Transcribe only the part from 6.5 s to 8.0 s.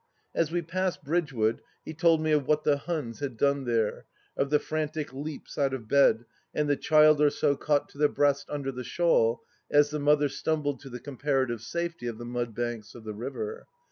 and the child or so caught to